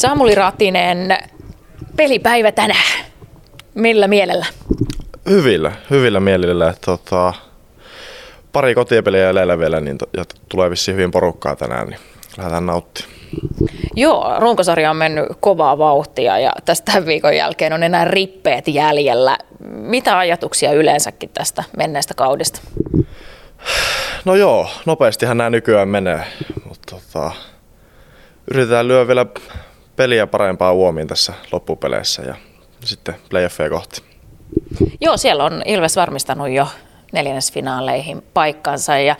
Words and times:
Samuli 0.00 0.34
Ratinen, 0.34 1.18
pelipäivä 1.96 2.52
tänään. 2.52 3.04
Millä 3.74 4.08
mielellä? 4.08 4.46
Hyvillä, 5.28 5.72
hyvillä 5.90 6.20
mielillä. 6.20 6.74
Tota, 6.86 7.34
pari 8.52 8.74
kotipeliä 8.74 9.20
jäljellä 9.20 9.58
vielä, 9.58 9.80
niin 9.80 9.98
to, 9.98 10.06
ja 10.16 10.24
tulee 10.48 10.70
vissiin 10.70 10.96
hyvin 10.96 11.10
porukkaa 11.10 11.56
tänään, 11.56 11.88
niin 11.88 12.00
lähdetään 12.36 12.66
nauttimaan. 12.66 13.12
Joo, 13.96 14.34
runkosarja 14.38 14.90
on 14.90 14.96
mennyt 14.96 15.24
kovaa 15.40 15.78
vauhtia 15.78 16.38
ja 16.38 16.52
tästä 16.64 17.06
viikon 17.06 17.36
jälkeen 17.36 17.72
on 17.72 17.82
enää 17.82 18.04
rippeet 18.04 18.68
jäljellä. 18.68 19.38
Mitä 19.68 20.18
ajatuksia 20.18 20.72
yleensäkin 20.72 21.30
tästä 21.34 21.64
menneestä 21.76 22.14
kaudesta? 22.14 22.60
No 24.24 24.34
joo, 24.34 24.70
nopeastihan 24.86 25.36
nämä 25.36 25.50
nykyään 25.50 25.88
menee, 25.88 26.24
mutta 26.68 26.96
tota, 26.96 27.30
yritetään 28.50 28.88
lyödä 28.88 29.08
vielä 29.08 29.26
peliä 30.00 30.26
parempaa 30.26 30.72
uomiin 30.72 31.06
tässä 31.06 31.32
loppupeleissä 31.52 32.22
ja 32.22 32.34
sitten 32.84 33.14
playoffeja 33.30 33.70
kohti. 33.70 34.02
Joo, 35.00 35.16
siellä 35.16 35.44
on 35.44 35.62
Ilves 35.64 35.96
varmistanut 35.96 36.50
jo 36.50 36.66
neljännesfinaaleihin 37.12 38.22
paikkansa 38.34 38.98
ja 38.98 39.16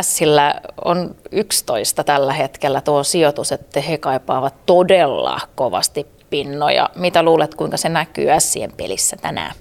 Sillä 0.00 0.54
on 0.84 1.14
11 1.32 2.04
tällä 2.04 2.32
hetkellä 2.32 2.80
tuo 2.80 3.04
sijoitus, 3.04 3.52
että 3.52 3.80
he 3.80 3.98
kaipaavat 3.98 4.66
todella 4.66 5.40
kovasti 5.54 6.06
pinnoja. 6.30 6.90
Mitä 6.94 7.22
luulet, 7.22 7.54
kuinka 7.54 7.76
se 7.76 7.88
näkyy 7.88 8.26
Sien 8.38 8.72
pelissä 8.76 9.16
tänään? 9.16 9.54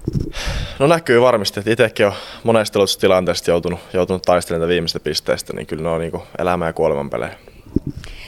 No 0.80 0.88
näkyy 0.88 1.22
varmasti, 1.22 1.60
että 1.60 1.72
itsekin 1.72 2.06
on 2.06 2.14
monesta 2.44 2.80
tilanteesta 3.00 3.52
joutunut, 3.52 3.80
joutunut 3.94 4.22
taistelemaan 4.22 4.70
viimeistä 4.70 5.00
pisteestä, 5.00 5.54
niin 5.54 5.68
kyllä 5.68 5.84
ne 5.84 5.90
on 5.90 6.02
niin 6.02 6.22
elämä 6.40 6.66
ja 6.66 6.74
kuoleman 6.74 7.10
pelejä. 7.10 7.36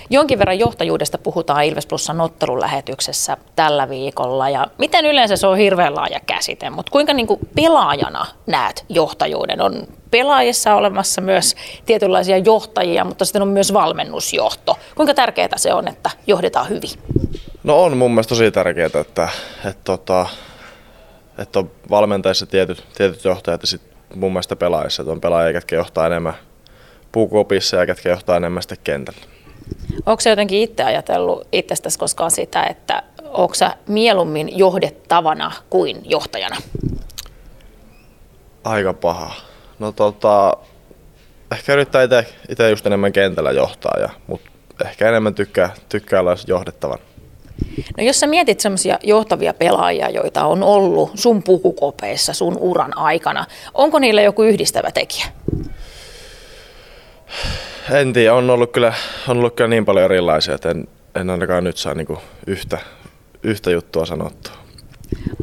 Jonkin 0.09 0.39
verran 0.39 0.59
johtajuudesta 0.59 1.17
puhutaan 1.17 1.63
Ilves 1.63 1.85
Plusan 1.85 2.21
ottelun 2.21 2.59
lähetyksessä 2.59 3.37
tällä 3.55 3.89
viikolla. 3.89 4.49
Ja 4.49 4.67
miten 4.77 5.05
yleensä 5.05 5.35
se 5.35 5.47
on 5.47 5.57
hirveän 5.57 5.95
laaja 5.95 6.19
käsite, 6.25 6.69
mutta 6.69 6.91
kuinka 6.91 7.13
niin 7.13 7.27
kuin 7.27 7.39
pelaajana 7.55 8.25
näet 8.47 8.85
johtajuuden? 8.89 9.61
On 9.61 9.87
pelaajissa 10.11 10.75
olemassa 10.75 11.21
myös 11.21 11.55
tietynlaisia 11.85 12.37
johtajia, 12.37 13.05
mutta 13.05 13.25
sitten 13.25 13.41
on 13.41 13.47
myös 13.47 13.73
valmennusjohto. 13.73 14.77
Kuinka 14.95 15.13
tärkeää 15.13 15.57
se 15.57 15.73
on, 15.73 15.87
että 15.87 16.09
johdetaan 16.27 16.69
hyvin? 16.69 16.89
No 17.63 17.83
on 17.83 17.97
mun 17.97 18.11
mielestä 18.11 18.29
tosi 18.29 18.51
tärkeää, 18.51 18.85
että, 18.85 18.99
että, 18.99 19.29
että, 19.65 19.83
tota, 19.83 20.25
että 21.37 21.59
on 21.59 21.71
valmentajissa 21.89 22.45
tietyt, 22.45 22.83
tietyt 22.97 23.25
johtajat 23.25 23.61
ja 23.63 23.67
sitten 23.67 23.97
mun 24.15 24.31
mielestä 24.31 24.55
pelaajissa, 24.55 25.01
että 25.01 25.11
on 25.11 25.21
pelaajia, 25.21 25.57
jotka 25.57 25.75
johtaa 25.75 26.05
enemmän 26.05 26.33
puukopissa 27.11 27.77
ja 27.77 27.83
jotka 27.83 28.09
johtaa 28.09 28.37
enemmän 28.37 28.63
sitten 28.63 28.77
kentällä. 28.83 29.38
Onko 30.05 30.21
se 30.21 30.29
jotenkin 30.29 30.61
itse 30.61 30.83
ajatellut 30.83 31.47
itsestäsi 31.51 31.99
koskaan 31.99 32.31
sitä, 32.31 32.63
että 32.63 33.03
onko 33.23 33.53
sä 33.53 33.75
mieluummin 33.87 34.57
johdettavana 34.57 35.51
kuin 35.69 36.01
johtajana? 36.05 36.55
Aika 38.63 38.93
paha. 38.93 39.33
No 39.79 39.91
tota, 39.91 40.57
ehkä 41.51 41.73
yrittää 41.73 42.03
itse 42.49 42.69
just 42.69 42.85
enemmän 42.85 43.11
kentällä 43.13 43.51
johtaa, 43.51 43.99
ja, 43.99 44.09
mutta 44.27 44.49
ehkä 44.85 45.09
enemmän 45.09 45.35
tykkää, 45.35 45.73
tykkää 45.89 46.19
olla 46.19 46.35
johdettavan. 46.47 46.99
No 47.97 48.03
jos 48.03 48.19
sä 48.19 48.27
mietit 48.27 48.59
semmoisia 48.59 48.99
johtavia 49.03 49.53
pelaajia, 49.53 50.09
joita 50.09 50.45
on 50.45 50.63
ollut 50.63 51.11
sun 51.15 51.43
pukukopeissa 51.43 52.33
sun 52.33 52.57
uran 52.57 52.97
aikana, 52.97 53.45
onko 53.73 53.99
niillä 53.99 54.21
joku 54.21 54.43
yhdistävä 54.43 54.91
tekijä? 54.91 55.25
En 57.91 58.13
tiedä, 58.13 58.33
on 58.33 58.49
ollut 58.49 58.71
kyllä, 58.71 58.93
on 59.27 59.37
ollut 59.37 59.55
kyllä 59.55 59.67
niin 59.67 59.85
paljon 59.85 60.05
erilaisia, 60.05 60.55
että 60.55 60.69
en, 60.69 60.87
en 61.15 61.29
ainakaan 61.29 61.63
nyt 61.63 61.77
saa 61.77 61.93
niinku 61.93 62.17
yhtä, 62.47 62.77
yhtä 63.43 63.71
juttua 63.71 64.05
sanottua. 64.05 64.53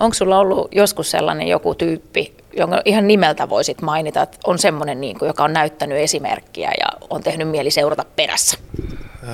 Onko 0.01 0.15
sulla 0.15 0.39
ollut 0.39 0.75
joskus 0.75 1.11
sellainen 1.11 1.49
joku 1.49 1.75
tyyppi, 1.75 2.35
jonka 2.57 2.83
ihan 2.85 3.09
nimeltä 3.09 3.49
voisit 3.49 3.83
mainita, 3.83 4.23
että 4.23 4.39
on 4.45 4.59
semmoinen, 4.59 5.01
niin 5.01 5.19
kuin, 5.19 5.27
joka 5.27 5.45
on 5.45 5.53
näyttänyt 5.53 5.99
esimerkkiä 5.99 6.71
ja 6.81 6.87
on 7.11 7.23
tehnyt 7.23 7.49
mieli 7.49 7.71
seurata 7.71 8.05
perässä? 8.17 8.59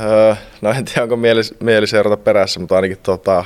Öö, 0.03 0.35
no 0.61 0.71
en 0.71 0.85
tiedä, 0.85 1.03
onko 1.03 1.17
mieli, 1.17 1.41
mieli 1.61 1.87
seurata 1.87 2.17
perässä, 2.17 2.61
mutta 2.61 2.77
ainakin 2.77 2.99
tota, 3.03 3.45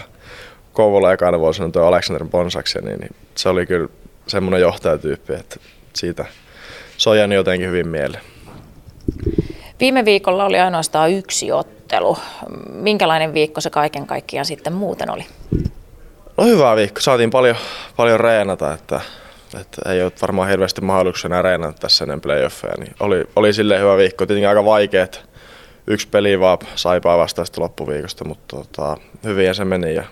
Kouvola 0.72 1.12
ekana 1.12 1.38
vuosina 1.38 1.68
tuo 1.68 1.82
Alexander 1.82 2.24
Bonsaksen, 2.24 2.84
niin, 2.84 2.98
niin 2.98 3.16
se 3.34 3.48
oli 3.48 3.66
kyllä 3.66 3.88
semmoinen 4.26 4.60
johtajatyyppi, 4.60 5.32
että 5.32 5.56
siitä 5.94 6.24
sojan 6.96 7.32
jotenkin 7.32 7.68
hyvin 7.68 7.88
mieleen. 7.88 8.22
Viime 9.80 10.04
viikolla 10.04 10.44
oli 10.44 10.58
ainoastaan 10.58 11.10
yksi 11.10 11.52
ottelu. 11.52 12.18
Minkälainen 12.72 13.34
viikko 13.34 13.60
se 13.60 13.70
kaiken 13.70 14.06
kaikkiaan 14.06 14.46
sitten 14.46 14.72
muuten 14.72 15.10
oli? 15.10 15.26
No 16.36 16.44
hyvä 16.44 16.76
viikko. 16.76 17.00
Saatiin 17.00 17.30
paljon, 17.30 17.56
paljon 17.96 18.20
reenata, 18.20 18.72
että, 18.72 19.00
että 19.60 19.92
ei 19.92 20.02
ole 20.02 20.12
varmaan 20.22 20.48
hirveästi 20.48 20.80
mahdollisuuksia 20.80 21.28
enää 21.28 21.42
reenata 21.42 21.78
tässä 21.78 22.04
ennen 22.04 22.20
playoffeja. 22.20 22.74
Niin 22.78 22.94
oli, 23.00 23.24
oli 23.36 23.52
silleen 23.52 23.80
hyvä 23.80 23.96
viikko. 23.96 24.26
Tietenkin 24.26 24.48
aika 24.48 24.64
vaikea, 24.64 25.06
yksi 25.86 26.08
peli 26.08 26.40
vaan 26.40 26.58
saipaa 26.74 27.18
vastaista 27.18 27.60
loppuviikosta, 27.60 28.24
mutta 28.24 28.56
tota, 28.56 28.96
hyvin 29.24 29.54
se 29.54 29.64
meni 29.64 29.94
ja 29.94 30.04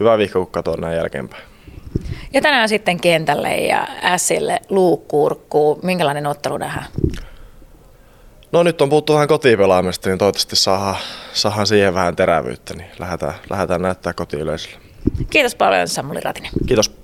hyvä 0.00 0.18
viikko, 0.18 0.38
kun 0.38 0.52
katsoo 0.52 0.76
näin 0.76 0.96
jälkeenpäin. 0.96 1.42
Ja 2.32 2.40
tänään 2.40 2.68
sitten 2.68 3.00
kentälle 3.00 3.56
ja 3.56 3.86
Sille 4.16 4.60
luukkuurkkuu. 4.68 5.80
Minkälainen 5.82 6.26
ottelu 6.26 6.56
nähdään? 6.56 6.86
No 8.52 8.62
nyt 8.62 8.80
on 8.80 8.88
puhuttu 8.88 9.14
vähän 9.14 9.28
kotipelaamista, 9.28 10.08
niin 10.08 10.18
toivottavasti 10.18 10.56
saadaan, 10.56 10.96
saadaan 11.32 11.66
siihen 11.66 11.94
vähän 11.94 12.16
terävyyttä, 12.16 12.74
niin 12.74 12.90
lähdetään, 12.98 13.34
lähdetään 13.50 13.82
näyttää 13.82 14.12
kotiyleisölle. 14.12 14.76
Kiitos 15.30 15.54
paljon 15.54 15.88
Samuli 15.88 16.20
Ratinen. 16.20 16.50
Kiitos. 16.66 16.96